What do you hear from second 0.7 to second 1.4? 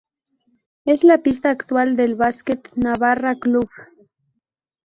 Es la